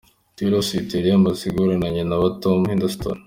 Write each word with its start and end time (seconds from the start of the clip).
Taylor 0.35 0.63
Swift 0.65 0.91
yari 0.93 1.07
yaramaze 1.09 1.45
guhura 1.53 1.75
na 1.79 1.87
nyina 1.93 2.15
wa 2.21 2.29
Tom 2.43 2.59
Hiddleston. 2.69 3.17